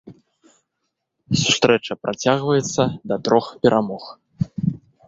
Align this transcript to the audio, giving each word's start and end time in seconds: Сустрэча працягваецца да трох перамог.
Сустрэча 1.43 1.93
працягваецца 2.07 2.83
да 3.13 3.21
трох 3.29 3.45
перамог. 3.67 4.03